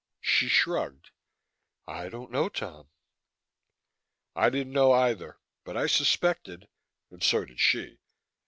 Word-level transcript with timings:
She 0.19 0.47
shrugged. 0.47 1.11
"I 1.85 2.09
don't 2.09 2.31
know, 2.31 2.49
Tom." 2.49 2.89
I 4.35 4.49
didn't 4.49 4.73
know 4.73 4.93
either, 4.93 5.37
but 5.63 5.77
I 5.77 5.85
suspected 5.85 6.67
and 7.11 7.21
so 7.21 7.45
did 7.45 7.59
she. 7.59 7.99